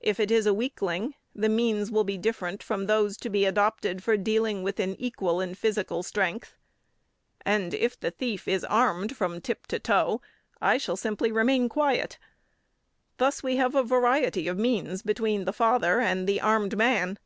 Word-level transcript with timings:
If 0.00 0.18
it 0.18 0.30
is 0.30 0.46
a 0.46 0.54
weakling, 0.54 1.16
the 1.34 1.50
means 1.50 1.90
will 1.90 2.02
be 2.02 2.16
different 2.16 2.62
from 2.62 2.86
those 2.86 3.18
to 3.18 3.28
be 3.28 3.44
adopted 3.44 4.02
for 4.02 4.16
dealing 4.16 4.62
with 4.62 4.80
an 4.80 4.94
equal 4.98 5.38
in 5.42 5.54
physical 5.54 6.02
strength; 6.02 6.56
and, 7.44 7.74
if 7.74 8.00
the 8.00 8.10
thief 8.10 8.48
is 8.48 8.64
armed 8.64 9.14
from 9.18 9.42
tip 9.42 9.66
to 9.66 9.78
toe, 9.78 10.22
I 10.62 10.78
shall 10.78 10.96
simply 10.96 11.30
remain 11.30 11.68
quiet. 11.68 12.18
Thus 13.18 13.42
we 13.42 13.56
have 13.56 13.74
a 13.74 13.82
variety 13.82 14.48
of 14.48 14.56
means 14.56 15.02
between 15.02 15.44
the 15.44 15.52
father 15.52 16.00
and 16.00 16.26
the 16.26 16.40
armed 16.40 16.78
man. 16.78 17.18